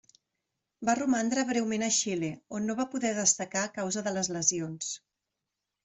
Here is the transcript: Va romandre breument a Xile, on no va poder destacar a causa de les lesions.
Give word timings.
Va 0.89 0.95
romandre 0.99 1.43
breument 1.51 1.85
a 1.87 1.91
Xile, 1.99 2.31
on 2.61 2.67
no 2.71 2.79
va 2.83 2.89
poder 2.97 3.15
destacar 3.21 3.67
a 3.67 3.73
causa 3.79 4.07
de 4.09 4.19
les 4.19 4.35
lesions. 4.39 4.93